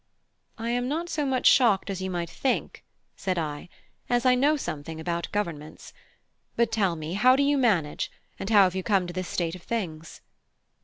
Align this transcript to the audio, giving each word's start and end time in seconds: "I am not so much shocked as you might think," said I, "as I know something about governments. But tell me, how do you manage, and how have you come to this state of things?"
"I 0.57 0.71
am 0.71 0.87
not 0.87 1.09
so 1.09 1.27
much 1.27 1.45
shocked 1.45 1.91
as 1.91 2.01
you 2.01 2.09
might 2.09 2.27
think," 2.27 2.83
said 3.15 3.37
I, 3.37 3.69
"as 4.09 4.25
I 4.25 4.33
know 4.33 4.57
something 4.57 4.99
about 4.99 5.31
governments. 5.31 5.93
But 6.55 6.71
tell 6.71 6.95
me, 6.95 7.13
how 7.13 7.35
do 7.35 7.43
you 7.43 7.55
manage, 7.55 8.09
and 8.39 8.49
how 8.49 8.63
have 8.63 8.73
you 8.73 8.81
come 8.81 9.05
to 9.05 9.13
this 9.13 9.27
state 9.27 9.53
of 9.53 9.61
things?" 9.61 10.21